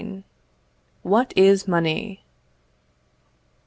What 1.03 1.31
Is 1.35 1.67
Money? 1.67 2.23